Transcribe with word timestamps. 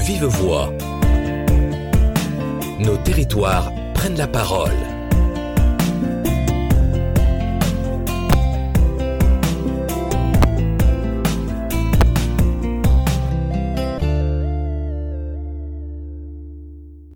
vive 0.00 0.24
voix. 0.24 0.72
Nos 2.78 2.96
territoires 3.04 3.70
prennent 3.92 4.16
la 4.16 4.26
parole. 4.26 4.72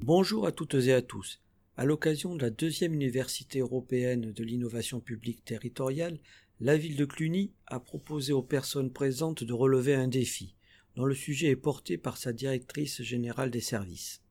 Bonjour 0.03 0.47
à 0.47 0.53
toutes 0.53 0.75
et 0.75 0.93
à 0.93 1.01
tous. 1.01 1.41
À 1.79 1.87
l'occasion 1.87 2.37
de 2.37 2.43
la 2.43 2.51
deuxième 2.51 2.93
université 2.93 3.61
européenne 3.61 4.33
de 4.33 4.45
l'innovation 4.45 5.01
publique 5.01 5.43
territoriale, 5.45 6.19
la 6.61 6.77
ville 6.77 6.97
de 6.97 7.07
Cluny 7.07 7.51
a 7.67 7.81
proposé 7.81 8.35
aux 8.35 8.43
personnes 8.43 8.93
présentes 8.93 9.43
de 9.43 9.53
relever 9.55 9.95
un 9.95 10.07
défi, 10.07 10.55
dont 10.97 11.05
le 11.05 11.15
sujet 11.15 11.49
est 11.49 11.57
porté 11.57 11.99
par 11.99 12.17
sa 12.17 12.33
directrice 12.33 13.03
générale 13.03 13.51
des 13.51 13.61
services. 13.61 14.23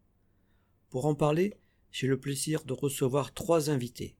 Pour 0.90 1.06
en 1.06 1.16
parler, 1.16 1.54
j'ai 1.92 2.08
le 2.08 2.20
plaisir 2.20 2.64
de 2.64 2.74
recevoir 2.74 3.34
trois 3.34 3.70
invités. 3.70 4.16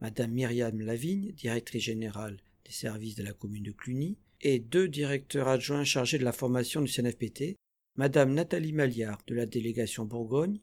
Madame 0.00 0.32
Myriam 0.32 0.80
Lavigne, 0.80 1.32
directrice 1.32 1.84
générale 1.84 2.38
des 2.64 2.72
services 2.72 3.14
de 3.14 3.22
la 3.22 3.32
commune 3.32 3.62
de 3.62 3.72
Cluny, 3.72 4.18
et 4.40 4.58
deux 4.58 4.88
directeurs 4.88 5.48
adjoints 5.48 5.84
chargés 5.84 6.18
de 6.18 6.24
la 6.24 6.32
formation 6.32 6.82
du 6.82 6.88
CNFPT, 6.90 7.56
Madame 7.96 8.34
Nathalie 8.34 8.72
Maliard 8.72 9.22
de 9.26 9.34
la 9.34 9.46
délégation 9.46 10.04
Bourgogne 10.04 10.60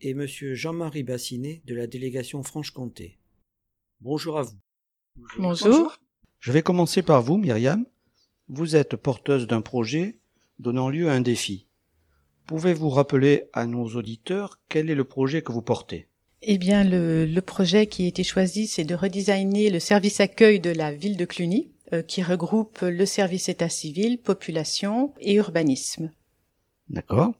et 0.00 0.14
Monsieur 0.14 0.54
Jean-Marie 0.54 1.02
Bassinet 1.02 1.62
de 1.64 1.74
la 1.74 1.86
délégation 1.86 2.42
Franche-Comté. 2.42 3.18
Bonjour 4.00 4.38
à 4.38 4.42
vous. 4.42 4.58
Bonjour. 5.38 5.96
Je 6.38 6.52
vais 6.52 6.62
commencer 6.62 7.02
par 7.02 7.22
vous, 7.22 7.36
Myriam. 7.36 7.84
Vous 8.48 8.76
êtes 8.76 8.96
porteuse 8.96 9.46
d'un 9.46 9.60
projet 9.60 10.19
donnant 10.60 10.88
lieu 10.88 11.08
à 11.08 11.14
un 11.14 11.20
défi. 11.20 11.66
Pouvez-vous 12.46 12.90
rappeler 12.90 13.44
à 13.52 13.66
nos 13.66 13.86
auditeurs 13.96 14.60
quel 14.68 14.90
est 14.90 14.94
le 14.94 15.04
projet 15.04 15.42
que 15.42 15.52
vous 15.52 15.62
portez? 15.62 16.08
Eh 16.42 16.58
bien, 16.58 16.84
le, 16.84 17.26
le 17.26 17.42
projet 17.42 17.86
qui 17.86 18.04
a 18.04 18.08
été 18.08 18.24
choisi, 18.24 18.66
c'est 18.66 18.84
de 18.84 18.94
redesigner 18.94 19.70
le 19.70 19.80
service 19.80 20.20
accueil 20.20 20.58
de 20.60 20.70
la 20.70 20.92
ville 20.92 21.16
de 21.16 21.24
Cluny, 21.24 21.70
euh, 21.92 22.02
qui 22.02 22.22
regroupe 22.22 22.80
le 22.82 23.06
service 23.06 23.48
état 23.48 23.68
civil, 23.68 24.18
population 24.18 25.12
et 25.20 25.34
urbanisme. 25.34 26.10
D'accord. 26.88 27.32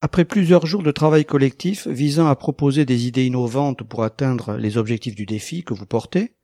Après 0.00 0.24
plusieurs 0.24 0.66
jours 0.66 0.82
de 0.82 0.90
travail 0.90 1.24
collectif 1.24 1.88
visant 1.88 2.26
à 2.26 2.36
proposer 2.36 2.84
des 2.84 3.06
idées 3.06 3.26
innovantes 3.26 3.82
pour 3.82 4.04
atteindre 4.04 4.56
les 4.56 4.76
objectifs 4.76 5.14
du 5.14 5.24
défi 5.24 5.64
que 5.64 5.74
vous 5.74 5.86
portez, 5.86 6.34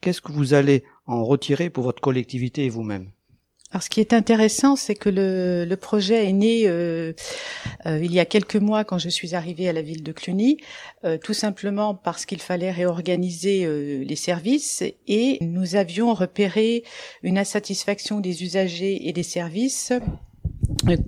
qu'est-ce 0.00 0.20
que 0.20 0.32
vous 0.32 0.54
allez 0.54 0.84
en 1.06 1.24
retirer 1.24 1.68
pour 1.68 1.84
votre 1.84 2.00
collectivité 2.00 2.64
et 2.64 2.70
vous-même? 2.70 3.10
Alors, 3.70 3.82
ce 3.82 3.90
qui 3.90 4.00
est 4.00 4.14
intéressant, 4.14 4.76
c'est 4.76 4.94
que 4.94 5.10
le, 5.10 5.76
projet 5.76 6.26
est 6.26 6.32
né 6.32 6.62
euh, 6.66 7.12
euh, 7.84 8.00
il 8.02 8.12
y 8.12 8.18
a 8.18 8.24
quelques 8.24 8.56
mois 8.56 8.82
quand 8.82 8.96
je 8.96 9.10
suis 9.10 9.34
arrivée 9.34 9.68
à 9.68 9.74
la 9.74 9.82
ville 9.82 10.02
de 10.02 10.10
Cluny, 10.10 10.56
euh, 11.04 11.18
tout 11.18 11.34
simplement 11.34 11.94
parce 11.94 12.24
qu'il 12.24 12.40
fallait 12.40 12.70
réorganiser 12.70 13.66
les 14.04 14.16
services 14.16 14.82
et 15.06 15.38
nous 15.42 15.76
avions 15.76 16.14
repéré 16.14 16.82
une 17.22 17.36
insatisfaction 17.36 18.20
des 18.20 18.42
usagers 18.42 19.06
et 19.06 19.12
des 19.12 19.22
services 19.22 19.92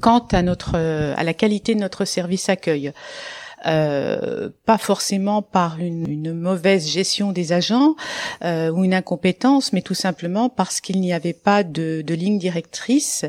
quant 0.00 0.26
à 0.32 0.42
notre 0.42 0.76
à 0.76 1.22
la 1.24 1.34
qualité 1.34 1.74
de 1.74 1.80
notre 1.80 2.04
service 2.04 2.48
accueil. 2.48 2.92
Euh, 3.66 4.48
pas 4.64 4.78
forcément 4.78 5.42
par 5.42 5.78
une, 5.80 6.08
une, 6.08 6.32
mauvaise 6.32 6.88
gestion 6.88 7.30
des 7.30 7.52
agents 7.52 7.94
euh, 8.42 8.70
ou 8.70 8.84
une 8.84 8.94
incompétence, 8.94 9.74
mais 9.74 9.82
tout 9.82 9.94
simplement 9.94 10.48
parce 10.48 10.80
qu'il 10.80 10.98
n'y 11.00 11.12
avait 11.12 11.34
pas 11.34 11.62
de, 11.62 12.02
de, 12.06 12.14
ligne 12.14 12.38
directrice 12.38 13.26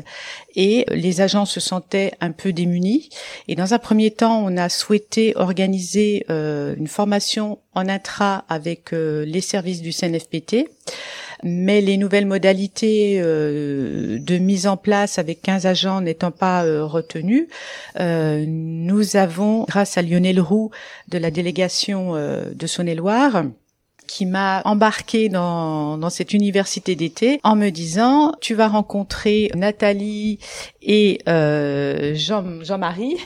et 0.54 0.86
les 0.90 1.20
agents 1.20 1.44
se 1.44 1.60
sentaient 1.60 2.12
un 2.20 2.32
peu 2.32 2.54
démunis. 2.54 3.10
Et 3.46 3.56
dans 3.56 3.74
un 3.74 3.78
premier 3.78 4.10
temps, 4.10 4.42
on 4.42 4.56
a 4.56 4.70
souhaité 4.70 5.34
organiser 5.36 6.24
euh, 6.30 6.74
une 6.78 6.88
formation 6.88 7.58
en 7.74 7.88
intra 7.88 8.44
avec 8.48 8.94
euh, 8.94 9.26
les 9.26 9.42
services 9.42 9.82
du 9.82 9.92
CNFPT 9.92 10.68
mais 11.42 11.80
les 11.80 11.96
nouvelles 11.96 12.26
modalités 12.26 13.20
euh, 13.20 14.18
de 14.18 14.38
mise 14.38 14.66
en 14.66 14.76
place 14.76 15.18
avec 15.18 15.42
15 15.42 15.66
agents 15.66 16.00
n'étant 16.00 16.30
pas 16.30 16.64
euh, 16.64 16.84
retenues, 16.84 17.48
euh, 17.98 18.44
nous 18.46 19.16
avons, 19.16 19.64
grâce 19.64 19.98
à 19.98 20.02
Lionel 20.02 20.40
Roux 20.40 20.70
de 21.08 21.18
la 21.18 21.30
délégation 21.30 22.12
de 22.14 22.66
Saône-et-Loire, 22.66 23.44
qui 24.12 24.26
m'a 24.26 24.60
embarqué 24.66 25.30
dans, 25.30 25.96
dans 25.96 26.10
cette 26.10 26.34
université 26.34 26.96
d'été 26.96 27.40
en 27.44 27.56
me 27.56 27.70
disant 27.70 28.34
tu 28.42 28.52
vas 28.54 28.68
rencontrer 28.68 29.50
Nathalie 29.54 30.38
et 30.82 31.20
euh, 31.30 32.14
Jean, 32.14 32.62
Jean-Marie 32.62 33.16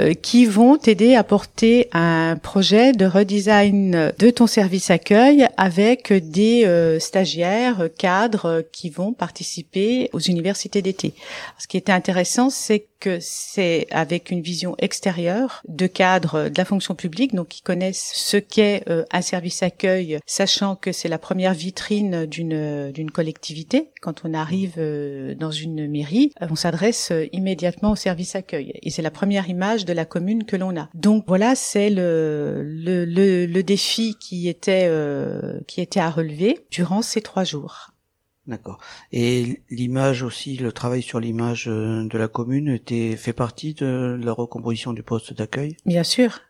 euh, 0.00 0.14
qui 0.14 0.46
vont 0.46 0.76
t'aider 0.76 1.16
à 1.16 1.24
porter 1.24 1.88
un 1.92 2.36
projet 2.40 2.92
de 2.92 3.04
redesign 3.04 4.12
de 4.16 4.30
ton 4.30 4.46
service 4.46 4.90
accueil 4.90 5.48
avec 5.56 6.12
des 6.12 6.66
euh, 6.66 7.00
stagiaires 7.00 7.88
cadres 7.98 8.64
qui 8.70 8.90
vont 8.90 9.12
participer 9.14 10.08
aux 10.12 10.20
universités 10.20 10.82
d'été. 10.82 11.14
Ce 11.58 11.66
qui 11.66 11.76
était 11.76 11.90
intéressant, 11.90 12.48
c'est 12.48 12.86
que 13.00 13.18
c'est 13.20 13.86
avec 13.90 14.30
une 14.30 14.42
vision 14.42 14.74
extérieure 14.78 15.62
de 15.68 15.86
cadres 15.86 16.48
de 16.48 16.58
la 16.58 16.64
fonction 16.64 16.94
publique, 16.94 17.34
donc 17.34 17.48
qui 17.48 17.62
connaissent 17.62 18.12
ce 18.14 18.36
qu'est 18.36 18.82
euh, 18.88 19.04
un 19.12 19.22
service 19.22 19.62
accueil, 19.62 20.18
sachant 20.28 20.76
que 20.76 20.92
c'est 20.92 21.08
la 21.08 21.18
première 21.18 21.54
vitrine 21.54 22.26
d'une 22.26 22.92
d'une 22.92 23.10
collectivité. 23.10 23.90
Quand 24.00 24.24
on 24.24 24.32
arrive 24.34 24.74
euh, 24.78 25.34
dans 25.34 25.50
une 25.50 25.88
mairie, 25.88 26.30
on 26.40 26.54
s'adresse 26.54 27.10
euh, 27.10 27.26
immédiatement 27.32 27.90
au 27.90 27.96
service 27.96 28.36
accueil, 28.36 28.74
et 28.80 28.90
c'est 28.90 29.02
la 29.02 29.10
première 29.10 29.48
image 29.48 29.84
de 29.84 29.92
la 29.92 30.04
commune 30.04 30.44
que 30.44 30.54
l'on 30.54 30.76
a. 30.76 30.88
Donc 30.94 31.24
voilà, 31.26 31.56
c'est 31.56 31.90
le, 31.90 32.62
le, 32.62 33.04
le 33.04 33.46
le 33.46 33.62
défi 33.64 34.14
qui 34.20 34.48
était 34.48 34.88
qui 35.66 35.80
était 35.80 36.00
à 36.00 36.10
relever 36.10 36.60
durant 36.70 37.02
ces 37.02 37.22
trois 37.22 37.44
jours. 37.44 37.90
D'accord. 38.46 38.78
Et 39.12 39.62
l'image 39.68 40.22
aussi, 40.22 40.56
le 40.56 40.72
travail 40.72 41.02
sur 41.02 41.20
l'image 41.20 41.66
de 41.66 42.18
la 42.18 42.28
commune 42.28 42.68
était 42.68 43.16
fait 43.16 43.34
partie 43.34 43.74
de 43.74 44.18
la 44.22 44.32
recomposition 44.32 44.92
du 44.92 45.02
poste 45.02 45.34
d'accueil? 45.34 45.76
Bien 45.84 46.02
sûr. 46.04 46.40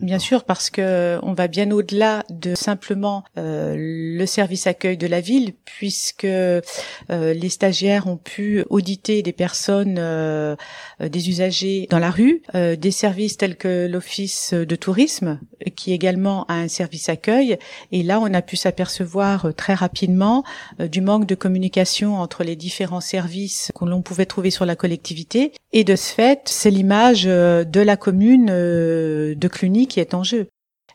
Bien 0.00 0.20
sûr, 0.20 0.44
parce 0.44 0.70
que 0.70 1.18
on 1.24 1.32
va 1.32 1.48
bien 1.48 1.72
au-delà 1.72 2.24
de 2.30 2.54
simplement 2.54 3.24
euh, 3.36 3.74
le 3.76 4.26
service 4.26 4.68
accueil 4.68 4.96
de 4.96 5.08
la 5.08 5.20
ville, 5.20 5.54
puisque 5.64 6.24
euh, 6.24 6.60
les 7.08 7.48
stagiaires 7.48 8.06
ont 8.06 8.16
pu 8.16 8.64
auditer 8.70 9.22
des 9.22 9.32
personnes, 9.32 9.96
euh, 9.98 10.54
des 11.00 11.28
usagers 11.30 11.88
dans 11.90 11.98
la 11.98 12.12
rue, 12.12 12.42
euh, 12.54 12.76
des 12.76 12.92
services 12.92 13.38
tels 13.38 13.56
que 13.56 13.88
l'office 13.90 14.54
de 14.54 14.76
tourisme, 14.76 15.40
qui 15.74 15.92
également 15.92 16.44
a 16.46 16.54
un 16.54 16.68
service 16.68 17.08
accueil. 17.08 17.58
Et 17.90 18.04
là, 18.04 18.20
on 18.20 18.32
a 18.32 18.42
pu 18.42 18.54
s'apercevoir 18.54 19.52
très 19.56 19.74
rapidement 19.74 20.44
euh, 20.80 20.86
du 20.86 21.00
manque 21.00 21.26
de 21.26 21.34
communication 21.34 22.18
entre 22.18 22.44
les 22.44 22.54
différents 22.54 23.00
services 23.00 23.72
que 23.74 23.84
l'on 23.84 24.02
pouvait 24.02 24.26
trouver 24.26 24.50
sur 24.50 24.64
la 24.64 24.76
collectivité. 24.76 25.52
Et 25.72 25.82
de 25.82 25.96
ce 25.96 26.14
fait, 26.14 26.42
c'est 26.44 26.70
l'image 26.70 27.24
euh, 27.26 27.64
de 27.64 27.80
la 27.80 27.96
commune 27.96 28.46
de 28.46 29.48
Cluny 29.48 29.87
qui 29.88 29.98
est 29.98 30.14
en 30.14 30.22
jeu. 30.22 30.48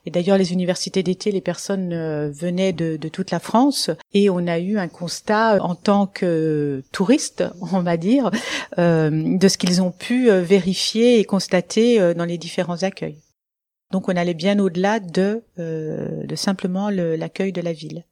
Et 0.05 0.11
d'ailleurs, 0.11 0.37
les 0.37 0.51
universités 0.51 1.01
d'été, 1.01 1.31
les 1.31 1.41
personnes 1.41 1.93
euh, 1.93 2.29
venaient 2.29 2.73
de, 2.73 2.97
toute 3.07 3.31
la 3.31 3.39
France 3.39 3.89
et 4.13 4.29
on 4.29 4.47
a 4.47 4.59
eu 4.59 4.77
un 4.77 4.89
constat 4.89 5.63
en 5.63 5.75
tant 5.75 6.07
que 6.07 6.83
touristes, 6.91 7.43
on 7.73 7.81
va 7.81 7.97
dire, 7.97 8.29
euh, 8.77 9.37
de 9.37 9.47
ce 9.47 9.57
qu'ils 9.57 9.81
ont 9.81 9.91
pu 9.91 10.29
euh, 10.29 10.41
vérifier 10.41 11.19
et 11.19 11.25
constater 11.25 12.01
euh, 12.01 12.13
dans 12.13 12.25
les 12.25 12.37
différents 12.37 12.83
accueils. 12.83 13.17
Donc, 13.91 14.09
on 14.09 14.15
allait 14.15 14.33
bien 14.33 14.59
au-delà 14.59 14.99
de, 14.99 15.43
euh, 15.59 16.25
de 16.25 16.35
simplement 16.35 16.89
l'accueil 16.89 17.53
de 17.53 17.61
la 17.61 17.73
ville. 17.73 18.03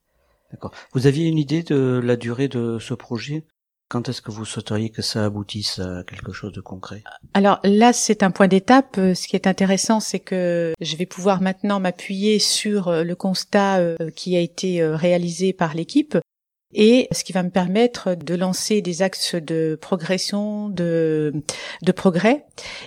D'accord. 0.51 0.71
Vous 0.93 1.07
aviez 1.07 1.27
une 1.27 1.39
idée 1.39 1.63
de 1.63 1.99
la 2.03 2.15
durée 2.15 2.47
de 2.47 2.77
ce 2.79 2.93
projet? 2.93 3.43
Quand 3.91 4.07
est-ce 4.07 4.21
que 4.21 4.31
vous 4.31 4.45
souhaiteriez 4.45 4.89
que 4.89 5.01
ça 5.01 5.25
aboutisse 5.25 5.79
à 5.79 6.03
quelque 6.07 6.31
chose 6.31 6.53
de 6.53 6.61
concret? 6.61 7.03
Alors 7.33 7.59
là, 7.65 7.91
c'est 7.91 8.23
un 8.23 8.31
point 8.31 8.47
d'étape. 8.47 8.95
Ce 8.95 9.27
qui 9.27 9.35
est 9.35 9.47
intéressant, 9.47 9.99
c'est 9.99 10.19
que 10.19 10.73
je 10.79 10.95
vais 10.95 11.05
pouvoir 11.05 11.41
maintenant 11.41 11.81
m'appuyer 11.81 12.39
sur 12.39 13.03
le 13.03 13.15
constat 13.15 13.79
euh, 13.79 13.97
qui 14.15 14.37
a 14.37 14.39
été 14.39 14.81
euh, 14.81 14.95
réalisé 14.95 15.51
par 15.51 15.73
l'équipe 15.73 16.17
et 16.73 17.09
ce 17.11 17.25
qui 17.25 17.33
va 17.33 17.43
me 17.43 17.49
permettre 17.49 18.15
de 18.15 18.33
lancer 18.33 18.81
des 18.81 19.01
axes 19.01 19.35
de 19.35 19.77
progression, 19.81 20.69
de, 20.69 21.33
de 21.81 21.91
progrès. 21.91 22.45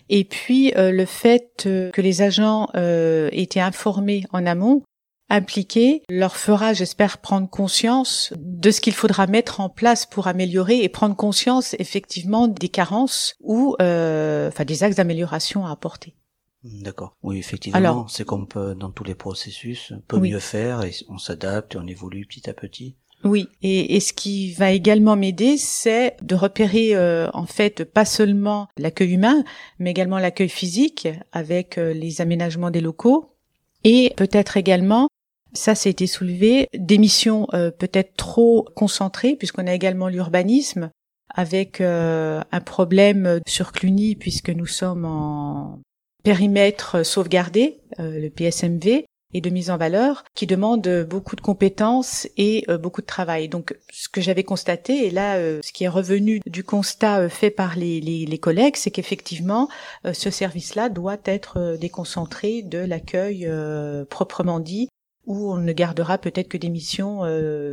Et 0.09 0.25
puis 0.25 0.73
euh, 0.75 0.91
le 0.91 1.05
fait 1.05 1.69
que 1.93 2.01
les 2.01 2.23
agents 2.23 2.71
aient 2.73 3.29
été 3.33 3.61
informés 3.61 4.25
en 4.33 4.47
amont 4.47 4.83
impliqué 5.31 6.03
leur 6.09 6.37
fera, 6.37 6.73
j'espère, 6.73 7.19
prendre 7.19 7.49
conscience 7.49 8.33
de 8.37 8.71
ce 8.71 8.81
qu'il 8.81 8.95
faudra 8.95 9.27
mettre 9.27 9.61
en 9.61 9.69
place 9.69 10.07
pour 10.07 10.27
améliorer 10.27 10.83
et 10.83 10.89
prendre 10.89 11.17
conscience 11.17 11.75
effectivement 11.79 12.49
des 12.49 12.69
carences 12.69 13.35
ou 13.41 13.77
euh, 13.81 14.49
enfin 14.49 14.65
des 14.65 14.83
axes 14.83 14.97
d'amélioration 14.97 15.67
à 15.67 15.71
apporter. 15.71 16.15
D'accord. 16.63 17.17
Oui, 17.23 17.39
effectivement, 17.39 18.09
c'est 18.09 18.25
comme 18.25 18.49
peut, 18.49 18.75
dans 18.75 18.91
tous 18.91 19.05
les 19.05 19.15
processus, 19.15 19.93
on 19.95 20.01
peut 20.01 20.17
Oui. 20.19 20.31
mieux 20.31 20.39
faire 20.39 20.83
et 20.83 20.93
on 21.09 21.19
s'adapte 21.19 21.75
et 21.75 21.79
on 21.79 21.87
évolue 21.87 22.25
petit 22.27 22.49
à 22.49 22.55
petit. 22.55 22.97
Oui, 23.23 23.49
et, 23.63 24.01
ce 24.01 24.13
qui 24.13 24.53
va 24.53 24.71
également 24.73 25.17
m'aider, 25.17 25.57
c'est 25.57 26.15
de 26.21 26.35
repérer 26.35 26.95
euh, 26.95 27.31
en 27.33 27.47
fait 27.47 27.85
pas 27.85 28.05
seulement 28.05 28.69
l'accueil 28.77 29.15
humain, 29.15 29.45
mais 29.79 29.91
également 29.91 30.19
l'accueil 30.19 30.51
physique 30.51 31.09
avec 31.33 31.79
euh, 31.79 31.95
les 31.95 32.21
aménagements 32.21 32.71
des 32.71 32.83
locaux, 32.83 33.35
et 33.83 34.13
peut-être 34.17 34.59
également 34.59 35.09
ça, 35.55 35.75
c'est 35.75 35.91
été 35.91 36.07
soulevé, 36.07 36.69
des 36.75 36.99
missions 36.99 37.47
euh, 37.55 37.71
peut-être 37.71 38.17
trop 38.17 38.69
concentrées, 38.75 39.37
puisqu'on 39.37 39.67
a 39.67 39.75
également 39.75 40.09
l'urbanisme, 40.09 40.91
avec 41.37 41.81
un 41.81 42.61
problème 42.65 43.41
sur 43.49 43.73
Cluny, 43.73 44.15
puisque 44.15 44.51
nous 44.51 44.67
sommes 44.67 45.05
en 45.05 45.81
périmètre 46.23 47.05
sauvegardé, 47.05 47.81
le 47.99 48.29
PSMV, 48.29 49.05
et 49.35 49.41
de 49.41 49.51
mise 49.51 49.71
en 49.71 49.77
valeur 49.77 50.25
qui 50.35 50.47
demande 50.47 50.89
beaucoup 51.11 51.37
de 51.37 51.41
compétences 51.41 52.27
et 52.37 52.65
euh, 52.71 52.79
beaucoup 52.79 53.03
de 53.03 53.07
travail. 53.07 53.49
Donc 53.49 53.77
ce 53.93 54.09
que 54.09 54.21
j'avais 54.21 54.45
constaté, 54.45 55.07
et 55.07 55.11
là 55.11 55.37
euh, 55.37 55.61
ce 55.63 55.73
qui 55.73 55.85
est 55.85 55.89
revenu 55.89 56.41
du 56.47 56.65
constat 56.65 57.19
euh, 57.19 57.29
fait 57.29 57.51
par 57.51 57.77
les, 57.77 58.01
les, 58.01 58.25
les 58.25 58.39
collègues, 58.39 58.77
c'est 58.77 58.93
qu'effectivement 58.93 59.69
ce 60.13 60.31
service-là 60.31 60.89
doit 60.89 61.17
être 61.25 61.77
déconcentré 61.81 62.63
de 62.63 62.79
l'accueil 62.79 63.51
proprement 64.09 64.61
dit, 64.61 64.89
où 65.27 65.53
on 65.53 65.57
ne 65.57 65.73
gardera 65.73 66.19
peut-être 66.19 66.49
que 66.49 66.59
des 66.59 66.71
missions 66.71 67.23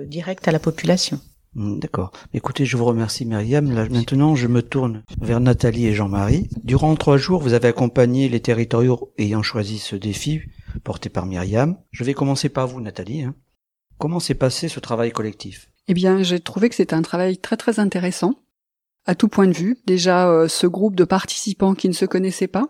directes 0.05 0.47
à 0.47 0.51
la 0.51 0.59
population. 0.59 1.19
Hmm, 1.53 1.79
d'accord. 1.79 2.11
Écoutez, 2.33 2.65
je 2.65 2.77
vous 2.77 2.85
remercie 2.85 3.25
Myriam. 3.25 3.71
Là, 3.71 3.87
maintenant, 3.89 4.35
je 4.35 4.47
me 4.47 4.61
tourne 4.61 5.03
vers 5.19 5.41
Nathalie 5.41 5.87
et 5.87 5.93
Jean-Marie. 5.93 6.49
Durant 6.63 6.95
trois 6.95 7.17
jours, 7.17 7.41
vous 7.41 7.53
avez 7.53 7.67
accompagné 7.67 8.29
les 8.29 8.39
territoriaux 8.39 9.11
ayant 9.17 9.43
choisi 9.43 9.77
ce 9.77 9.97
défi 9.97 10.41
porté 10.85 11.09
par 11.09 11.25
Myriam. 11.25 11.77
Je 11.91 12.05
vais 12.05 12.13
commencer 12.13 12.47
par 12.47 12.67
vous, 12.67 12.79
Nathalie. 12.79 13.23
Hein. 13.23 13.35
Comment 13.97 14.21
s'est 14.21 14.35
passé 14.35 14.69
ce 14.69 14.79
travail 14.79 15.11
collectif? 15.11 15.69
Eh 15.87 15.93
bien, 15.93 16.23
j'ai 16.23 16.39
trouvé 16.39 16.69
que 16.69 16.75
c'était 16.75 16.93
un 16.93 17.01
travail 17.01 17.37
très 17.37 17.57
très 17.57 17.79
intéressant, 17.79 18.35
à 19.05 19.15
tout 19.15 19.27
point 19.27 19.47
de 19.47 19.53
vue. 19.53 19.77
Déjà, 19.85 20.29
euh, 20.29 20.47
ce 20.47 20.67
groupe 20.67 20.95
de 20.95 21.03
participants 21.03 21.75
qui 21.75 21.89
ne 21.89 21.93
se 21.93 22.05
connaissaient 22.05 22.47
pas 22.47 22.69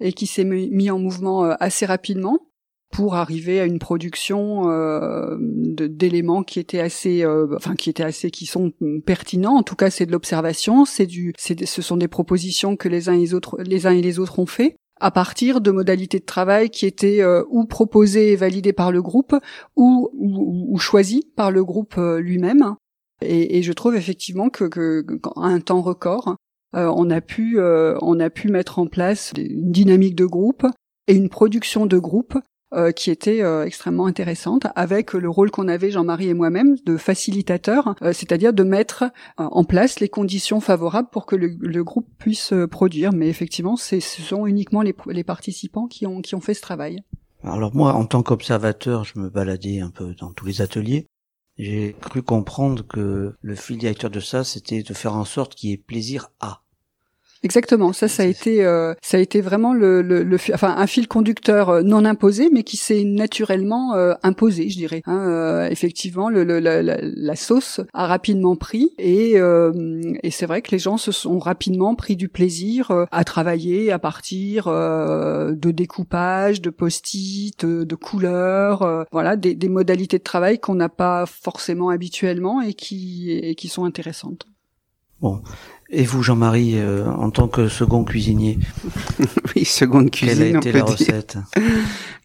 et 0.00 0.12
qui 0.12 0.26
s'est 0.26 0.44
mis 0.44 0.90
en 0.90 0.98
mouvement 0.98 1.46
euh, 1.46 1.54
assez 1.60 1.86
rapidement 1.86 2.47
pour 2.90 3.14
arriver 3.14 3.60
à 3.60 3.64
une 3.64 3.78
production 3.78 4.70
euh, 4.70 5.36
d'éléments 5.38 6.42
qui 6.42 6.58
étaient 6.58 6.80
assez, 6.80 7.24
enfin 7.54 7.74
qui 7.74 7.90
étaient 7.90 8.04
assez, 8.04 8.30
qui 8.30 8.46
sont 8.46 8.72
pertinents. 9.04 9.56
En 9.56 9.62
tout 9.62 9.76
cas, 9.76 9.90
c'est 9.90 10.06
de 10.06 10.12
l'observation, 10.12 10.84
c'est 10.84 11.06
du, 11.06 11.34
ce 11.36 11.82
sont 11.82 11.96
des 11.96 12.08
propositions 12.08 12.76
que 12.76 12.88
les 12.88 13.08
uns 13.08 13.14
et 13.14 13.18
les 13.18 13.34
autres, 13.34 13.58
les 13.62 13.86
uns 13.86 13.92
et 13.92 14.02
les 14.02 14.18
autres 14.18 14.38
ont 14.38 14.46
fait 14.46 14.76
à 15.00 15.10
partir 15.10 15.60
de 15.60 15.70
modalités 15.70 16.18
de 16.18 16.24
travail 16.24 16.70
qui 16.70 16.86
étaient 16.86 17.22
euh, 17.22 17.44
ou 17.48 17.64
proposées 17.66 18.32
et 18.32 18.36
validées 18.36 18.72
par 18.72 18.92
le 18.92 19.02
groupe 19.02 19.34
ou, 19.76 20.10
ou, 20.14 20.78
choisies 20.78 21.24
par 21.36 21.50
le 21.50 21.64
groupe 21.64 21.96
euh, 21.98 22.20
lui-même. 22.20 22.74
Et, 23.20 23.62
je 23.62 23.72
trouve 23.72 23.96
effectivement 23.96 24.48
que, 24.48 24.64
que, 24.64 25.04
un 25.36 25.60
temps 25.60 25.82
record, 25.82 26.36
euh, 26.76 26.92
on 26.94 27.10
a 27.10 27.20
pu 27.20 27.58
on 27.60 28.20
a 28.20 28.30
pu 28.30 28.48
mettre 28.48 28.78
en 28.78 28.86
place 28.86 29.32
une 29.36 29.72
dynamique 29.72 30.14
de 30.14 30.26
groupe 30.26 30.66
et 31.08 31.14
une 31.14 31.28
production 31.28 31.86
de 31.86 31.98
groupe 31.98 32.38
euh, 32.74 32.92
qui 32.92 33.10
était 33.10 33.40
euh, 33.42 33.64
extrêmement 33.64 34.04
intéressante, 34.04 34.66
avec 34.74 35.14
le 35.14 35.30
rôle 35.30 35.50
qu'on 35.50 35.68
avait 35.68 35.90
Jean-Marie 35.90 36.28
et 36.28 36.34
moi-même 36.34 36.76
de 36.84 36.98
facilitateur, 36.98 37.94
euh, 38.02 38.12
c'est-à-dire 38.12 38.52
de 38.52 38.62
mettre 38.62 39.04
en 39.38 39.64
place 39.64 40.00
les 40.00 40.10
conditions 40.10 40.60
favorables 40.60 41.08
pour 41.10 41.24
que 41.24 41.34
le, 41.34 41.82
groupe 41.82 42.06
puisse 42.18 42.52
produire. 42.70 43.14
Mais 43.14 43.28
effectivement, 43.28 43.76
ce 43.76 44.00
sont 44.00 44.46
uniquement 44.46 44.82
les, 44.82 44.94
les, 45.06 45.24
participants 45.24 45.86
qui 45.86 46.06
ont, 46.06 46.20
qui 46.20 46.34
ont 46.34 46.42
fait 46.42 46.52
ce 46.52 46.60
travail. 46.60 47.02
Alors 47.42 47.74
moi, 47.74 47.94
en 47.94 48.04
tant 48.04 48.22
qu'observateur, 48.22 49.04
je 49.04 49.18
me 49.18 49.30
baladais 49.30 49.80
un 49.80 49.90
peu 49.90 50.14
dans 50.14 50.32
tous 50.32 50.44
les 50.44 50.60
ateliers. 50.60 51.06
J'ai 51.56 51.96
cru 52.00 52.22
comprendre 52.22 52.86
que 52.86 53.34
le 53.40 53.54
fil 53.54 53.78
directeur 53.78 54.10
de 54.10 54.20
ça, 54.20 54.44
c'était 54.44 54.82
de 54.82 54.94
faire 54.94 55.14
en 55.14 55.24
sorte 55.24 55.54
qu'il 55.54 55.70
y 55.70 55.72
ait 55.72 55.78
plaisir 55.78 56.28
à. 56.38 56.62
Exactement, 57.44 57.92
ça, 57.92 58.08
ça 58.08 58.24
a 58.24 58.26
été, 58.26 58.64
euh, 58.64 58.94
ça 59.00 59.16
a 59.16 59.20
été 59.20 59.40
vraiment 59.40 59.72
le, 59.72 60.02
le, 60.02 60.24
le, 60.24 60.36
enfin, 60.52 60.74
un 60.76 60.86
fil 60.88 61.06
conducteur 61.06 61.68
euh, 61.68 61.82
non 61.82 62.04
imposé, 62.04 62.50
mais 62.52 62.64
qui 62.64 62.76
s'est 62.76 63.04
naturellement 63.04 63.94
euh, 63.94 64.14
imposé, 64.24 64.68
je 64.68 64.76
dirais. 64.76 65.02
Hein, 65.06 65.68
effectivement, 65.70 66.28
le, 66.30 66.42
la, 66.42 66.82
la, 66.82 67.36
sauce 67.36 67.80
a 67.94 68.06
rapidement 68.06 68.56
pris, 68.56 68.90
et, 68.98 69.34
et 69.34 70.30
c'est 70.30 70.46
vrai 70.46 70.62
que 70.62 70.70
les 70.72 70.78
gens 70.78 70.96
se 70.96 71.12
sont 71.12 71.38
rapidement 71.38 71.94
pris 71.94 72.16
du 72.16 72.28
plaisir 72.28 73.06
à 73.10 73.24
travailler 73.24 73.92
à 73.92 73.98
partir 73.98 74.66
de 74.66 75.70
découpage, 75.70 76.60
de 76.60 76.70
post-it, 76.70 77.64
de 77.64 77.94
couleurs, 77.94 79.06
voilà, 79.12 79.36
des, 79.36 79.54
des 79.54 79.68
modalités 79.68 80.18
de 80.18 80.24
travail 80.24 80.58
qu'on 80.58 80.74
n'a 80.74 80.88
pas 80.88 81.26
forcément 81.26 81.90
habituellement 81.90 82.60
et 82.60 82.74
qui, 82.74 83.30
et 83.30 83.54
qui 83.54 83.68
sont 83.68 83.84
intéressantes. 83.84 84.46
Bon, 85.20 85.42
et 85.90 86.04
vous, 86.04 86.22
Jean-Marie, 86.22 86.74
euh, 86.76 87.06
en 87.06 87.30
tant 87.30 87.48
que 87.48 87.68
second 87.68 88.04
cuisinier 88.04 88.58
Oui, 89.56 89.64
seconde 89.64 90.10
cuisine. 90.10 90.36
Quelle 90.36 90.54
a 90.54 90.58
été 90.58 90.72
la 90.72 90.84
recette? 90.84 91.38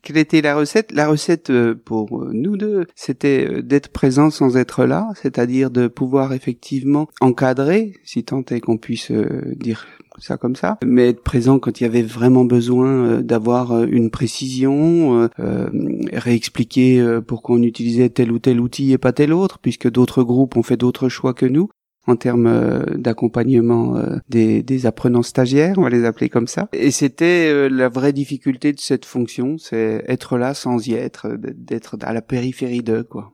Quelle 0.03 0.17
était 0.17 0.41
la 0.41 0.53
recette? 0.53 0.91
La 0.91 1.07
recette 1.07 1.49
euh, 1.49 1.73
pour 1.73 2.25
nous 2.33 2.57
deux, 2.57 2.85
c'était 2.93 3.47
euh, 3.49 3.61
d'être 3.61 3.87
présent 3.87 4.29
sans 4.29 4.57
être 4.57 4.83
là, 4.83 5.07
c'est-à-dire 5.15 5.71
de 5.71 5.87
pouvoir 5.87 6.33
effectivement 6.33 7.07
encadrer, 7.21 7.93
si 8.03 8.25
tant 8.25 8.43
est 8.51 8.59
qu'on 8.59 8.77
puisse 8.77 9.11
dire 9.11 9.87
ça 10.19 10.35
comme 10.35 10.57
ça, 10.57 10.77
mais 10.85 11.07
être 11.07 11.23
présent 11.23 11.57
quand 11.57 11.79
il 11.79 11.85
y 11.85 11.87
avait 11.87 12.03
vraiment 12.03 12.43
besoin 12.43 13.21
d'avoir 13.21 13.83
une 13.85 14.11
précision, 14.11 15.29
euh, 15.39 15.69
réexpliquer 16.11 17.19
pourquoi 17.25 17.55
on 17.55 17.63
utilisait 17.63 18.09
tel 18.09 18.31
ou 18.31 18.39
tel 18.39 18.59
outil 18.59 18.91
et 18.91 18.97
pas 18.97 19.13
tel 19.13 19.31
autre, 19.31 19.57
puisque 19.59 19.89
d'autres 19.89 20.21
groupes 20.23 20.57
ont 20.57 20.63
fait 20.63 20.77
d'autres 20.77 21.07
choix 21.07 21.33
que 21.33 21.45
nous 21.45 21.69
en 22.07 22.15
termes 22.15 22.47
euh, 22.47 22.83
d'accompagnement 22.95 23.95
euh, 23.95 24.17
des, 24.29 24.61
des, 24.61 24.85
apprenants 24.85 25.23
stagiaires, 25.23 25.75
on 25.77 25.83
va 25.83 25.89
les 25.89 26.05
appeler 26.05 26.29
comme 26.29 26.47
ça. 26.47 26.67
Et 26.73 26.91
c'était 26.91 27.49
euh, 27.49 27.69
la 27.69 27.89
vraie 27.89 28.13
difficulté 28.13 28.73
de 28.73 28.79
cette 28.79 29.05
fonction, 29.05 29.57
c'est 29.57 30.03
être 30.07 30.37
là 30.37 30.53
sans 30.53 30.85
y 30.87 30.93
être, 30.93 31.29
d'être 31.37 31.97
à 32.01 32.13
la 32.13 32.21
périphérie 32.21 32.83
d'eux, 32.83 33.03
quoi. 33.03 33.33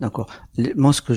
D'accord. 0.00 0.28
Moi, 0.76 0.92
ce 0.92 1.02
que 1.02 1.12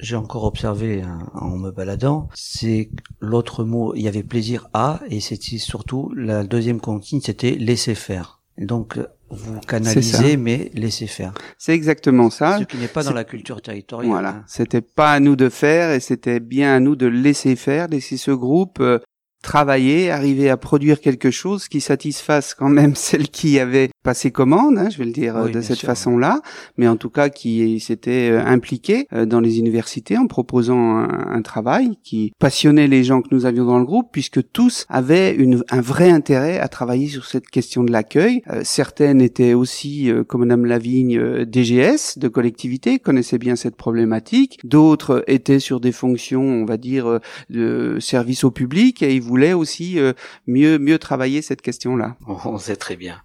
j'ai 0.00 0.16
encore 0.16 0.44
observé 0.44 1.02
hein, 1.02 1.18
en 1.34 1.58
me 1.58 1.70
baladant, 1.70 2.30
c'est 2.32 2.88
l'autre 3.20 3.62
mot, 3.62 3.94
il 3.94 4.00
y 4.00 4.08
avait 4.08 4.22
plaisir 4.22 4.68
à, 4.72 5.00
et 5.10 5.20
c'était 5.20 5.58
surtout 5.58 6.10
la 6.16 6.42
deuxième 6.42 6.80
consigne, 6.80 7.20
c'était 7.20 7.50
laisser 7.50 7.94
faire. 7.94 8.35
Donc, 8.58 8.98
vous 9.30 9.60
canalisez, 9.60 10.36
mais 10.36 10.70
laissez 10.74 11.06
faire. 11.06 11.34
C'est 11.58 11.74
exactement 11.74 12.30
ça. 12.30 12.58
Ce 12.58 12.64
qui 12.64 12.76
n'est 12.76 12.88
pas 12.88 13.02
dans 13.02 13.12
la 13.12 13.24
culture 13.24 13.60
territoriale. 13.60 14.10
Voilà. 14.10 14.28
Hein. 14.28 14.44
C'était 14.46 14.80
pas 14.80 15.12
à 15.12 15.20
nous 15.20 15.36
de 15.36 15.48
faire 15.48 15.90
et 15.90 16.00
c'était 16.00 16.40
bien 16.40 16.74
à 16.74 16.80
nous 16.80 16.96
de 16.96 17.06
laisser 17.06 17.56
faire, 17.56 17.88
laisser 17.88 18.16
ce 18.16 18.30
groupe 18.30 18.78
euh, 18.80 18.98
travailler, 19.42 20.10
arriver 20.10 20.50
à 20.50 20.56
produire 20.56 21.00
quelque 21.00 21.30
chose 21.30 21.68
qui 21.68 21.80
satisfasse 21.80 22.54
quand 22.54 22.68
même 22.68 22.94
celle 22.96 23.28
qui 23.28 23.58
avait 23.58 23.90
passé 24.06 24.30
commande, 24.30 24.78
hein, 24.78 24.88
je 24.88 24.98
vais 24.98 25.04
le 25.04 25.10
dire 25.10 25.36
euh, 25.36 25.48
de 25.48 25.60
cette 25.60 25.80
façon-là, 25.80 26.40
mais 26.76 26.86
en 26.86 26.96
tout 26.96 27.10
cas 27.10 27.28
qui 27.28 27.80
s'était 27.80 28.30
euh, 28.30 28.40
impliqué 28.44 29.08
euh, 29.12 29.26
dans 29.26 29.40
les 29.40 29.58
universités 29.58 30.16
en 30.16 30.28
proposant 30.28 30.98
un, 30.98 31.42
travail 31.42 31.98
qui 32.02 32.32
passionnait 32.38 32.86
les 32.86 33.04
gens 33.04 33.20
que 33.20 33.28
nous 33.30 33.46
avions 33.46 33.64
dans 33.64 33.78
le 33.78 33.84
groupe, 33.84 34.08
puisque 34.12 34.40
tous 34.52 34.86
avaient 34.88 35.34
une, 35.34 35.62
un 35.70 35.80
vrai 35.80 36.10
intérêt 36.10 36.58
à 36.58 36.68
travailler 36.68 37.08
sur 37.08 37.24
cette 37.26 37.48
question 37.48 37.84
de 37.84 37.92
l'accueil. 37.92 38.42
certaines 38.62 39.20
étaient 39.20 39.54
aussi, 39.54 40.10
comme 40.26 40.40
Madame 40.40 40.64
Lavigne, 40.64 41.44
DGS 41.44 42.18
de 42.18 42.28
collectivité, 42.28 42.98
connaissaient 42.98 43.38
bien 43.38 43.54
cette 43.54 43.76
problématique. 43.76 44.58
D'autres 44.64 45.22
étaient 45.28 45.60
sur 45.60 45.78
des 45.78 45.92
fonctions, 45.92 46.42
on 46.42 46.64
va 46.64 46.78
dire, 46.78 47.20
de 47.50 47.98
service 48.00 48.42
au 48.44 48.50
public 48.50 49.02
et 49.02 49.14
ils 49.14 49.22
voulait 49.22 49.52
aussi 49.52 49.98
euh, 49.98 50.12
mieux 50.46 50.78
mieux 50.78 50.98
travailler 50.98 51.42
cette 51.42 51.62
question-là. 51.62 52.16
On 52.26 52.58
sait 52.58 52.76
très 52.76 52.96
bien. 52.96 53.22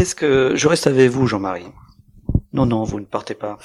Qu'est-ce 0.00 0.14
que 0.14 0.52
je 0.54 0.66
reste 0.66 0.86
avec 0.86 1.10
vous, 1.10 1.26
Jean-Marie 1.26 1.66
Non, 2.54 2.64
non, 2.64 2.84
vous 2.84 3.00
ne 3.00 3.04
partez 3.04 3.34
pas. 3.34 3.58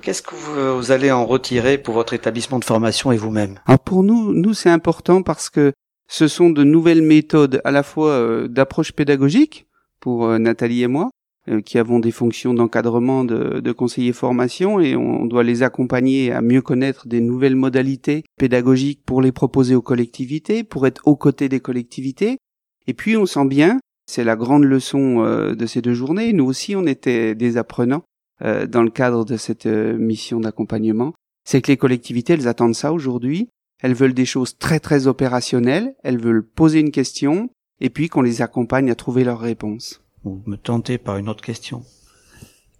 Qu'est-ce 0.00 0.22
que 0.22 0.34
vous, 0.34 0.90
allez 0.90 1.12
en 1.12 1.26
retirer 1.26 1.76
pour 1.76 1.92
votre 1.92 2.14
établissement 2.14 2.58
de 2.58 2.64
formation 2.64 3.12
et 3.12 3.18
vous-même? 3.18 3.60
Pour 3.84 4.04
nous, 4.04 4.32
nous 4.32 4.54
c'est 4.54 4.70
important 4.70 5.20
parce 5.22 5.50
que 5.50 5.74
ce 6.08 6.28
sont 6.28 6.48
de 6.48 6.64
nouvelles 6.64 7.02
méthodes 7.02 7.60
à 7.64 7.72
la 7.72 7.82
fois 7.82 8.12
euh, 8.12 8.48
d'approche 8.48 8.92
pédagogique 8.92 9.66
pour 10.00 10.24
euh, 10.24 10.38
Nathalie 10.38 10.82
et 10.82 10.86
moi, 10.86 11.10
euh, 11.50 11.60
qui 11.60 11.76
avons 11.76 11.98
des 11.98 12.10
fonctions 12.10 12.54
d'encadrement 12.54 13.24
de, 13.24 13.60
de 13.60 13.72
conseillers 13.72 14.14
formation 14.14 14.80
et 14.80 14.96
on 14.96 15.26
doit 15.26 15.44
les 15.44 15.62
accompagner 15.62 16.32
à 16.32 16.40
mieux 16.40 16.62
connaître 16.62 17.06
des 17.06 17.20
nouvelles 17.20 17.54
modalités 17.54 18.24
pédagogiques 18.38 19.02
pour 19.04 19.20
les 19.20 19.32
proposer 19.32 19.74
aux 19.74 19.82
collectivités, 19.82 20.64
pour 20.64 20.86
être 20.86 21.02
aux 21.04 21.16
côtés 21.16 21.50
des 21.50 21.60
collectivités. 21.60 22.38
Et 22.86 22.94
puis 22.94 23.18
on 23.18 23.26
sent 23.26 23.44
bien, 23.44 23.78
c'est 24.08 24.24
la 24.24 24.36
grande 24.36 24.64
leçon 24.64 25.24
euh, 25.24 25.54
de 25.54 25.66
ces 25.66 25.82
deux 25.82 25.94
journées, 25.94 26.32
nous 26.32 26.46
aussi 26.46 26.74
on 26.74 26.86
était 26.86 27.34
des 27.34 27.56
apprenants 27.56 28.02
euh, 28.42 28.66
dans 28.66 28.82
le 28.82 28.90
cadre 28.90 29.24
de 29.24 29.36
cette 29.36 29.66
mission 29.66 30.40
d'accompagnement, 30.40 31.12
c'est 31.44 31.60
que 31.60 31.70
les 31.70 31.76
collectivités, 31.76 32.32
elles 32.32 32.48
attendent 32.48 32.74
ça 32.74 32.92
aujourd'hui, 32.92 33.48
elles 33.82 33.94
veulent 33.94 34.14
des 34.14 34.24
choses 34.24 34.56
très 34.56 34.80
très 34.80 35.06
opérationnelles, 35.06 35.94
elles 36.02 36.20
veulent 36.20 36.46
poser 36.46 36.80
une 36.80 36.90
question, 36.90 37.50
et 37.80 37.90
puis 37.90 38.08
qu'on 38.08 38.22
les 38.22 38.42
accompagne 38.42 38.90
à 38.90 38.94
trouver 38.94 39.24
leurs 39.24 39.40
réponses 39.40 40.02
ou 40.24 40.40
me 40.46 40.56
tenter 40.56 40.98
par 40.98 41.16
une 41.16 41.28
autre 41.28 41.44
question. 41.44 41.84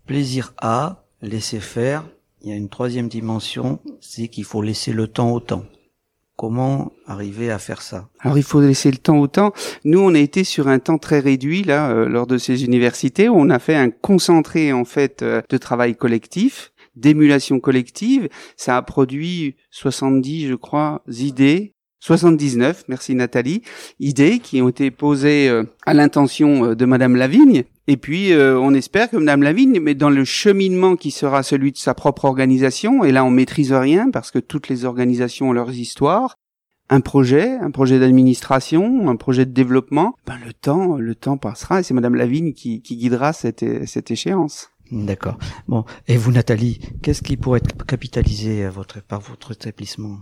Plaisir 0.06 0.54
à, 0.58 1.04
laisser 1.22 1.60
faire, 1.60 2.08
il 2.42 2.50
y 2.50 2.52
a 2.52 2.56
une 2.56 2.68
troisième 2.68 3.08
dimension, 3.08 3.80
c'est 4.00 4.28
qu'il 4.28 4.44
faut 4.44 4.62
laisser 4.62 4.92
le 4.92 5.08
temps 5.08 5.32
au 5.32 5.40
temps. 5.40 5.64
Comment 6.38 6.92
arriver 7.04 7.50
à 7.50 7.58
faire 7.58 7.82
ça? 7.82 8.08
Alors 8.20 8.38
il 8.38 8.44
faut 8.44 8.60
laisser 8.60 8.92
le 8.92 8.98
temps 8.98 9.18
au 9.18 9.26
temps. 9.26 9.52
Nous, 9.84 9.98
on 9.98 10.14
a 10.14 10.20
été 10.20 10.44
sur 10.44 10.68
un 10.68 10.78
temps 10.78 10.96
très 10.96 11.18
réduit 11.18 11.64
là 11.64 11.90
euh, 11.90 12.08
lors 12.08 12.28
de 12.28 12.38
ces 12.38 12.64
universités 12.64 13.28
où 13.28 13.34
on 13.34 13.50
a 13.50 13.58
fait 13.58 13.74
un 13.74 13.90
concentré 13.90 14.72
en 14.72 14.84
fait 14.84 15.22
euh, 15.22 15.42
de 15.48 15.56
travail 15.56 15.96
collectif, 15.96 16.72
d'émulation 16.94 17.58
collective. 17.58 18.28
Ça 18.56 18.76
a 18.76 18.82
produit 18.82 19.56
70, 19.72 20.46
je 20.46 20.54
crois, 20.54 21.02
idées 21.08 21.74
79, 21.98 22.84
merci 22.86 23.16
Nathalie, 23.16 23.62
idées 23.98 24.38
qui 24.38 24.62
ont 24.62 24.68
été 24.68 24.92
posées 24.92 25.48
euh, 25.48 25.64
à 25.86 25.92
l'intention 25.92 26.76
de 26.76 26.84
Madame 26.84 27.16
Lavigne. 27.16 27.64
Et 27.90 27.96
puis, 27.96 28.32
on 28.34 28.74
espère 28.74 29.10
que 29.10 29.16
Madame 29.16 29.42
Lavigne, 29.42 29.80
mais 29.80 29.94
dans 29.94 30.10
le 30.10 30.24
cheminement 30.24 30.94
qui 30.94 31.10
sera 31.10 31.42
celui 31.42 31.72
de 31.72 31.78
sa 31.78 31.94
propre 31.94 32.26
organisation, 32.26 33.02
et 33.02 33.12
là 33.12 33.24
on 33.24 33.30
maîtrise 33.30 33.72
rien 33.72 34.10
parce 34.10 34.30
que 34.30 34.38
toutes 34.38 34.68
les 34.68 34.84
organisations 34.84 35.48
ont 35.48 35.52
leurs 35.52 35.74
histoires, 35.74 36.36
un 36.90 37.00
projet, 37.00 37.56
un 37.56 37.70
projet 37.70 37.98
d'administration, 37.98 39.08
un 39.08 39.16
projet 39.16 39.44
de 39.44 39.52
développement, 39.52 40.14
ben 40.26 40.38
le 40.44 40.52
temps, 40.52 40.96
le 40.96 41.14
temps 41.14 41.36
passera 41.36 41.80
et 41.80 41.82
c'est 41.82 41.94
Madame 41.94 42.14
Lavigne 42.14 42.52
qui, 42.52 42.80
guidera 42.80 43.32
cette, 43.32 43.62
échéance. 44.10 44.70
D'accord. 44.90 45.38
Bon, 45.66 45.84
et 46.06 46.16
vous, 46.16 46.32
Nathalie, 46.32 46.80
qu'est-ce 47.02 47.22
qui 47.22 47.36
pourrait 47.36 47.60
être 47.62 47.84
capitalisé 47.84 48.64
à 48.64 48.70
votre, 48.70 49.02
par 49.02 49.20
votre 49.20 49.52
établissement? 49.52 50.18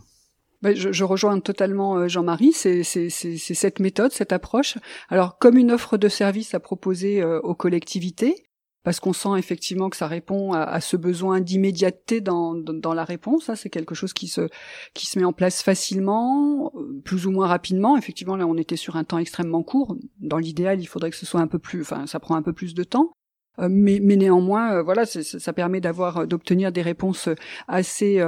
Je, 0.74 0.92
je, 0.92 1.04
rejoins 1.04 1.38
totalement 1.40 1.96
euh, 1.96 2.08
Jean-Marie, 2.08 2.52
c'est 2.52 2.82
cette 2.82 3.80
méthode, 3.80 4.12
cette 4.12 4.32
approche. 4.32 4.78
Alors, 5.08 5.38
comme 5.38 5.56
une 5.56 5.70
offre 5.70 5.96
de 5.96 6.08
service 6.08 6.54
à 6.54 6.60
proposer 6.60 7.22
euh, 7.22 7.40
aux 7.40 7.54
collectivités, 7.54 8.46
parce 8.86 9.00
qu'on 9.00 9.12
sent 9.12 9.36
effectivement 9.36 9.90
que 9.90 9.96
ça 9.96 10.06
répond 10.06 10.52
à, 10.52 10.80
ce 10.80 10.96
besoin 10.96 11.40
d'immédiateté 11.40 12.20
dans, 12.20 12.54
dans, 12.54 12.94
la 12.94 13.02
réponse. 13.02 13.46
Ça, 13.46 13.56
c'est 13.56 13.68
quelque 13.68 13.96
chose 13.96 14.12
qui 14.12 14.28
se 14.28 14.48
qui 14.94 15.06
se 15.06 15.18
met 15.18 15.24
en 15.24 15.32
place 15.32 15.60
facilement, 15.60 16.70
euh, 16.76 17.02
plus 17.04 17.26
ou 17.26 17.32
moins 17.32 17.48
rapidement. 17.48 17.96
Effectivement, 17.96 18.36
là, 18.36 18.46
on 18.46 18.56
était 18.56 18.76
sur 18.76 18.94
un 18.94 19.02
temps 19.02 19.18
extrêmement 19.18 19.64
court. 19.64 19.96
Dans 20.20 20.38
l'idéal, 20.38 20.80
il 20.80 20.86
faudrait 20.86 21.10
que 21.10 21.16
ce 21.16 21.26
soit 21.26 21.40
un 21.40 21.48
peu 21.48 21.58
plus, 21.58 21.80
enfin, 21.80 22.06
ça 22.06 22.20
prend 22.20 22.36
un 22.36 22.42
peu 22.42 22.52
plus 22.52 22.74
de 22.74 22.84
temps. 22.84 23.15
Euh, 23.60 23.68
mais, 23.70 24.00
mais, 24.02 24.16
néanmoins, 24.16 24.76
euh, 24.76 24.82
voilà, 24.82 25.06
ça 25.06 25.52
permet 25.52 25.80
d'avoir, 25.80 26.26
d'obtenir 26.26 26.72
des 26.72 26.82
réponses 26.82 27.28
assez, 27.68 28.22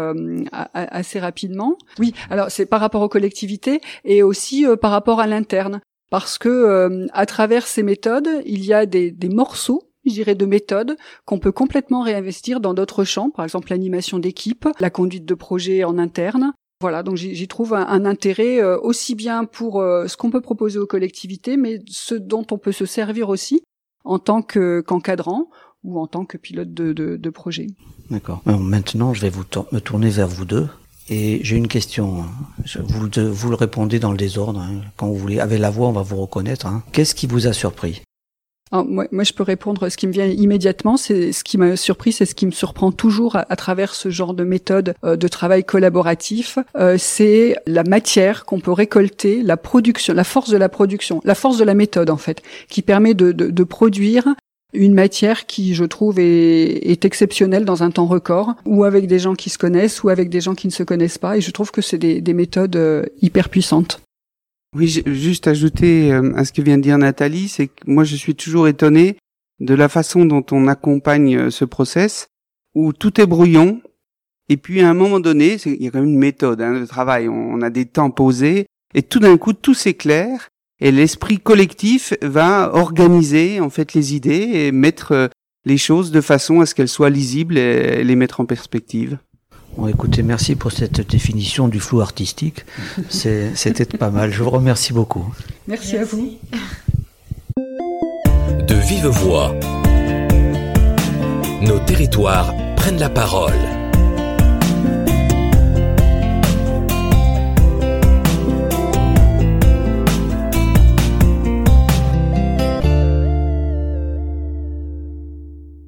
assez 0.74 1.20
rapidement. 1.20 1.76
Oui, 1.98 2.14
alors 2.30 2.50
c'est 2.50 2.66
par 2.66 2.80
rapport 2.80 3.02
aux 3.02 3.08
collectivités 3.08 3.80
et 4.04 4.22
aussi 4.22 4.66
par 4.80 4.90
rapport 4.90 5.20
à 5.20 5.26
l'interne, 5.26 5.80
parce 6.10 6.38
que 6.38 7.06
à 7.12 7.26
travers 7.26 7.66
ces 7.66 7.82
méthodes, 7.82 8.28
il 8.46 8.64
y 8.64 8.72
a 8.72 8.86
des, 8.86 9.10
des 9.10 9.28
morceaux 9.28 9.88
je 10.08 10.14
dirais, 10.14 10.34
de 10.34 10.46
méthodes 10.46 10.96
qu'on 11.24 11.38
peut 11.38 11.52
complètement 11.52 12.02
réinvestir 12.02 12.60
dans 12.60 12.74
d'autres 12.74 13.04
champs, 13.04 13.30
par 13.30 13.44
exemple 13.44 13.70
l'animation 13.70 14.18
d'équipe, 14.18 14.68
la 14.80 14.90
conduite 14.90 15.24
de 15.24 15.34
projets 15.34 15.84
en 15.84 15.98
interne. 15.98 16.52
Voilà, 16.80 17.02
donc 17.02 17.16
j'y 17.16 17.48
trouve 17.48 17.74
un, 17.74 18.04
intérêt 18.04 18.62
euh, 18.62 18.78
aussi 18.78 19.16
bien 19.16 19.44
pour 19.44 19.80
euh, 19.80 20.06
ce 20.06 20.16
qu'on 20.16 20.30
peut 20.30 20.40
proposer 20.40 20.78
aux 20.78 20.86
collectivités, 20.86 21.56
mais 21.56 21.80
ce 21.88 22.14
dont 22.14 22.46
on 22.52 22.58
peut 22.58 22.70
se 22.70 22.86
servir 22.86 23.30
aussi 23.30 23.62
en 24.08 24.18
tant 24.18 24.40
qu'encadrant 24.40 25.50
ou 25.84 26.00
en 26.00 26.06
tant 26.06 26.24
que 26.24 26.38
pilote 26.38 26.72
de, 26.72 27.30
projet. 27.30 27.66
D'accord. 28.10 28.42
Maintenant, 28.46 29.12
je 29.12 29.20
vais 29.20 29.30
me 29.30 29.80
tourner 29.80 30.08
vers 30.08 30.26
vous 30.26 30.44
deux. 30.44 30.68
Et 31.10 31.40
j'ai 31.42 31.56
une 31.56 31.68
question. 31.68 32.22
Hein. 32.22 32.28
Vous, 32.84 33.08
vous 33.32 33.50
le 33.50 33.54
répondez 33.54 33.98
dans 33.98 34.10
le 34.10 34.18
désordre. 34.18 34.60
Hein. 34.60 34.82
Quand 34.96 35.06
vous 35.06 35.16
voulez, 35.16 35.40
avec 35.40 35.58
la 35.58 35.70
voix, 35.70 35.88
on 35.88 35.92
va 35.92 36.02
vous 36.02 36.20
reconnaître. 36.20 36.66
Hein. 36.66 36.82
Qu'est-ce 36.92 37.14
qui 37.14 37.26
vous 37.26 37.46
a 37.46 37.52
surpris? 37.52 38.02
Moi, 38.72 39.24
je 39.24 39.32
peux 39.32 39.42
répondre. 39.42 39.88
Ce 39.88 39.96
qui 39.96 40.06
me 40.06 40.12
vient 40.12 40.26
immédiatement, 40.26 40.96
c'est 40.96 41.32
ce 41.32 41.44
qui 41.44 41.58
m'a 41.58 41.76
surpris, 41.76 42.12
c'est 42.12 42.26
ce 42.26 42.34
qui 42.34 42.46
me 42.46 42.50
surprend 42.50 42.92
toujours 42.92 43.36
à, 43.36 43.56
travers 43.56 43.94
ce 43.94 44.10
genre 44.10 44.34
de 44.34 44.44
méthode 44.44 44.94
euh, 45.04 45.16
de 45.16 45.28
travail 45.28 45.64
collaboratif. 45.64 46.58
Euh, 46.76 46.96
c'est 46.98 47.56
la 47.66 47.84
matière 47.84 48.44
qu'on 48.44 48.60
peut 48.60 48.72
récolter, 48.72 49.42
la 49.42 49.56
production, 49.56 50.14
la 50.14 50.24
force 50.24 50.50
de 50.50 50.56
la 50.56 50.68
production, 50.68 51.20
la 51.24 51.34
force 51.34 51.58
de 51.58 51.64
la 51.64 51.74
méthode 51.74 52.10
en 52.10 52.16
fait, 52.16 52.42
qui 52.68 52.82
permet 52.82 53.14
de, 53.14 53.64
produire 53.64 54.34
une 54.72 54.94
matière 54.94 55.46
qui, 55.46 55.74
je 55.74 55.84
trouve, 55.84 56.18
est, 56.18 57.04
exceptionnelle 57.04 57.64
dans 57.64 57.82
un 57.82 57.90
temps 57.90 58.06
record, 58.06 58.54
ou 58.64 58.84
avec 58.84 59.06
des 59.06 59.18
gens 59.18 59.34
qui 59.34 59.50
se 59.50 59.58
connaissent, 59.58 60.02
ou 60.02 60.08
avec 60.08 60.28
des 60.30 60.40
gens 60.40 60.54
qui 60.54 60.66
ne 60.66 60.72
se 60.72 60.82
connaissent 60.82 61.18
pas. 61.18 61.36
Et 61.36 61.40
je 61.40 61.50
trouve 61.50 61.70
que 61.70 61.82
c'est 61.82 61.98
des, 61.98 62.20
des 62.20 62.34
méthodes 62.34 62.76
euh, 62.76 63.04
hyper 63.20 63.48
puissantes. 63.48 64.00
Oui, 64.76 65.02
juste 65.06 65.46
ajouter 65.46 66.12
euh, 66.12 66.34
à 66.36 66.44
ce 66.44 66.52
que 66.52 66.60
vient 66.60 66.76
de 66.76 66.82
dire 66.82 66.98
Nathalie, 66.98 67.48
c'est 67.48 67.68
que 67.68 67.82
moi 67.86 68.04
je 68.04 68.16
suis 68.16 68.34
toujours 68.34 68.68
étonné 68.68 69.16
de 69.60 69.74
la 69.74 69.88
façon 69.88 70.26
dont 70.26 70.44
on 70.50 70.68
accompagne 70.68 71.36
euh, 71.36 71.50
ce 71.50 71.64
process, 71.64 72.28
où 72.74 72.92
tout 72.92 73.18
est 73.20 73.26
brouillon, 73.26 73.80
et 74.50 74.58
puis 74.58 74.82
à 74.82 74.90
un 74.90 74.94
moment 74.94 75.20
donné, 75.20 75.56
il 75.64 75.82
y 75.82 75.88
a 75.88 75.90
quand 75.90 76.00
même 76.00 76.10
une 76.10 76.18
méthode 76.18 76.60
hein, 76.60 76.78
de 76.78 76.84
travail, 76.84 77.28
on 77.28 77.62
a 77.62 77.70
des 77.70 77.86
temps 77.86 78.10
posés, 78.10 78.66
et 78.94 79.02
tout 79.02 79.20
d'un 79.20 79.38
coup 79.38 79.54
tout 79.54 79.74
s'éclaire, 79.74 80.48
et 80.80 80.92
l'esprit 80.92 81.38
collectif 81.38 82.12
va 82.20 82.70
organiser 82.74 83.60
en 83.60 83.70
fait 83.70 83.94
les 83.94 84.14
idées 84.14 84.50
et 84.52 84.72
mettre 84.72 85.12
euh, 85.12 85.28
les 85.64 85.78
choses 85.78 86.10
de 86.10 86.20
façon 86.20 86.60
à 86.60 86.66
ce 86.66 86.74
qu'elles 86.74 86.88
soient 86.88 87.10
lisibles 87.10 87.56
et 87.56 88.04
les 88.04 88.16
mettre 88.16 88.40
en 88.40 88.46
perspective. 88.46 89.18
Bon, 89.78 89.86
écoutez, 89.86 90.24
merci 90.24 90.56
pour 90.56 90.72
cette 90.72 91.08
définition 91.08 91.68
du 91.68 91.78
flou 91.78 92.00
artistique. 92.00 92.64
C'était 93.10 93.84
pas 93.84 94.10
mal. 94.10 94.32
Je 94.32 94.42
vous 94.42 94.50
remercie 94.50 94.92
beaucoup. 94.92 95.32
Merci, 95.68 95.96
à 95.96 96.04
vous. 96.04 96.36
De 98.66 98.74
vive 98.74 99.06
voix, 99.06 99.54
nos 101.62 101.78
territoires 101.86 102.52
prennent 102.74 102.98
la 102.98 103.08
parole. 103.08 103.77